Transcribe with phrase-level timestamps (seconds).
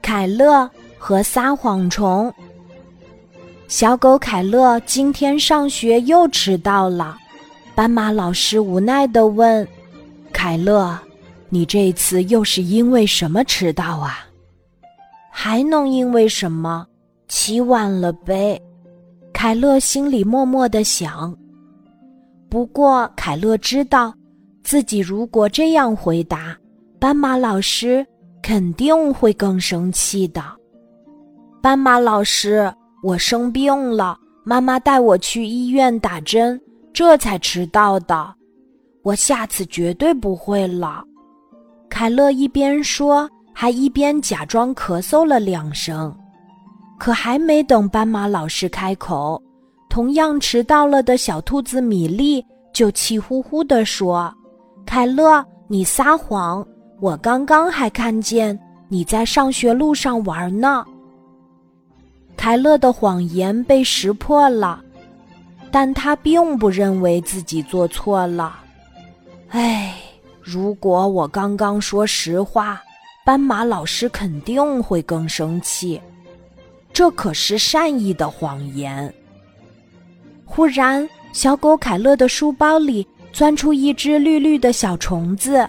[0.00, 0.68] 凯乐
[0.98, 2.32] 和撒谎虫。
[3.68, 7.16] 小狗凯乐今天上学又迟到了，
[7.74, 9.66] 斑马老师无奈地问
[10.32, 10.96] ：“凯乐，
[11.48, 14.26] 你这次又是因为什么迟到啊？”
[15.30, 16.86] 还能因为什么？
[17.28, 18.60] 起晚了呗。
[19.32, 21.36] 凯乐心里默默地想。
[22.48, 24.14] 不过，凯乐知道，
[24.62, 26.56] 自己如果这样回答，
[26.98, 28.06] 斑马老师
[28.46, 30.40] 肯定会更生气的。
[31.60, 32.72] 斑马老师，
[33.02, 36.60] 我生病了，妈妈带我去医院打针，
[36.92, 38.32] 这才迟到的。
[39.02, 41.02] 我下次绝对不会了。
[41.88, 43.28] 凯乐一边说。
[43.58, 46.14] 还一边假装咳嗽了两声，
[46.98, 49.42] 可还没等斑马老师开口，
[49.88, 52.44] 同样迟到了的小兔子米粒
[52.74, 54.30] 就气呼呼地说
[54.84, 56.62] ：“凯乐，你撒谎！
[57.00, 60.84] 我刚刚还看见你在上学路上玩呢。”
[62.36, 64.82] 凯乐的谎言被识破了，
[65.70, 68.60] 但他并不认为自己做错了。
[69.48, 69.94] 哎，
[70.40, 72.82] 如果我刚刚说实话。
[73.24, 76.00] 斑马老师肯定会更生气，
[76.92, 79.12] 这可是善意的谎言。
[80.44, 85.68] 忽然，小狗凯乐的书包里钻出一只绿绿的小虫子。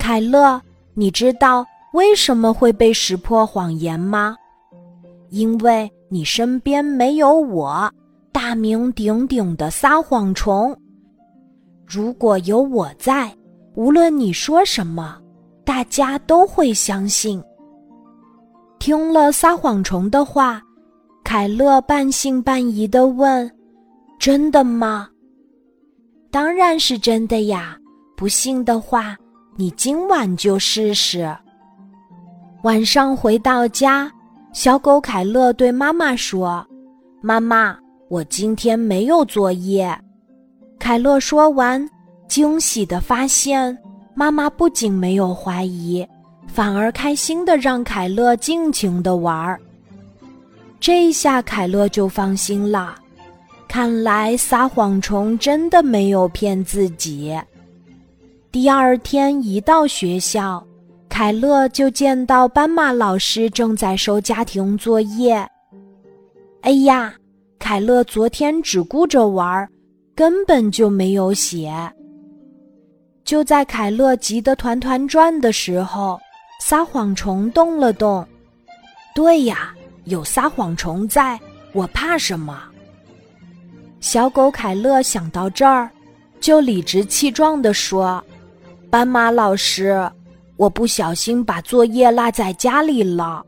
[0.00, 0.60] 凯乐，
[0.94, 4.34] 你知道为什么会被识破谎言吗？
[5.28, 7.88] 因为你身边没有我，
[8.32, 10.74] 大名鼎鼎的撒谎虫。
[11.86, 13.30] 如果有我在，
[13.74, 15.18] 无论你说什么。
[15.62, 17.40] 大家都会相信。
[18.80, 20.60] 听了撒谎虫的话，
[21.22, 23.48] 凯乐半信半疑的问
[24.18, 25.08] ：“真的吗
[26.32, 27.76] ？”“当然是真的呀！
[28.16, 29.16] 不信的话，
[29.56, 31.36] 你今晚就试试。”
[32.62, 34.10] 晚上回到家，
[34.52, 36.66] 小狗凯乐对妈妈说
[37.22, 37.76] ：“妈妈，
[38.08, 39.98] 我今天没有作业。”
[40.78, 41.88] 凯乐说完，
[42.28, 43.76] 惊喜的发现。
[44.12, 46.06] 妈妈不仅没有怀疑，
[46.46, 49.58] 反而开心的让凯乐尽情的玩儿。
[50.78, 52.96] 这下凯乐就放心了，
[53.68, 57.34] 看来撒谎虫真的没有骗自己。
[58.52, 60.66] 第二天一到学校，
[61.08, 65.48] 凯乐就见到斑马老师正在收家庭作业。
[66.62, 67.14] 哎呀，
[67.60, 69.68] 凯乐昨天只顾着玩，
[70.16, 71.72] 根本就没有写。
[73.24, 76.18] 就在凯乐急得团团转的时候，
[76.60, 78.26] 撒谎虫动了动。
[79.14, 79.72] 对呀，
[80.06, 81.38] 有撒谎虫在，
[81.72, 82.60] 我怕什么？
[84.00, 85.88] 小狗凯乐想到这儿，
[86.40, 88.22] 就理直气壮地说
[88.90, 90.10] ：“斑马老师，
[90.56, 93.44] 我不小心把作业落在家里了。”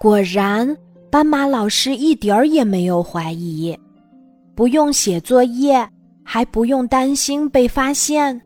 [0.00, 0.76] 果然，
[1.10, 3.78] 斑马老师一点儿也没有怀疑，
[4.54, 5.88] 不用写作业。
[6.26, 8.40] 还不用担心被发现，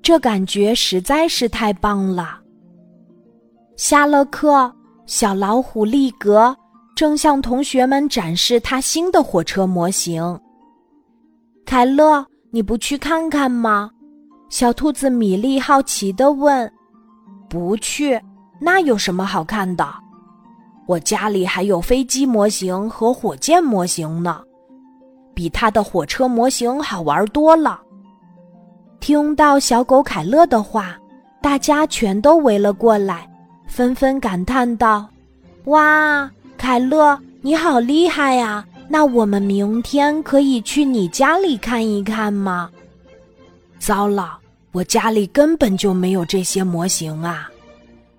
[0.00, 2.40] 这感觉实在是太棒了。
[3.76, 6.56] 下了课，小老虎利格
[6.96, 10.40] 正向同学们展示他新的火车模型。
[11.66, 13.90] 凯乐，你不去看看吗？
[14.48, 16.70] 小兔子米粒好奇地问。
[17.48, 18.20] 不去，
[18.58, 19.86] 那有什么好看的？
[20.86, 24.40] 我家里还有飞机模型和火箭模型呢。
[25.34, 27.80] 比他的火车模型好玩多了。
[29.00, 30.96] 听到小狗凯乐的话，
[31.40, 33.28] 大家全都围了过来，
[33.66, 35.06] 纷纷感叹道
[35.66, 38.64] ：“哇，凯乐，你好厉害呀！
[38.88, 42.70] 那我们明天可以去你家里看一看吗？”
[43.88, 44.38] 糟了，
[44.72, 47.48] 我家里根本就没有这些模型啊！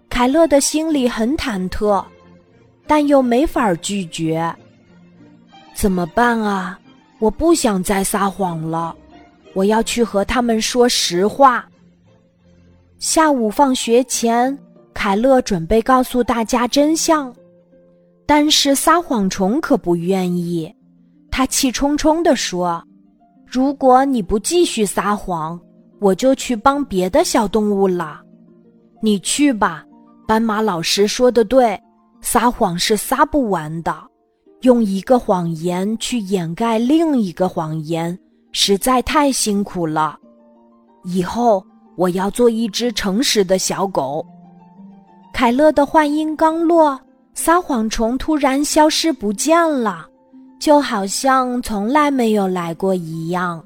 [0.10, 2.04] 凯乐的心里很忐忑，
[2.88, 4.52] 但又没法拒绝。
[5.76, 6.80] 怎么办啊？
[7.20, 8.96] 我不想再撒谎了，
[9.54, 11.64] 我要去和他们说实话。
[12.98, 14.58] 下午放学前，
[14.92, 17.32] 凯乐准备告诉大家真相，
[18.26, 20.76] 但是撒谎虫可不愿意。
[21.30, 22.84] 他气冲冲地说
[23.46, 25.60] ：“如果你不继续撒谎，
[26.00, 28.22] 我就去帮别的小动物了。
[29.02, 29.86] 你去吧，
[30.28, 31.80] 斑马老师说的对，
[32.22, 33.96] 撒谎是撒不完的。”
[34.64, 38.20] 用一个谎言去掩盖另一个谎言，
[38.52, 40.18] 实在太辛苦了。
[41.06, 41.66] 以后
[41.96, 44.26] 我要做一只诚实的小狗。
[45.34, 47.00] 凯乐的话音刚落，
[47.34, 50.06] 撒谎虫突然消失不见了，
[50.60, 53.64] 就好像从来没有来过一样。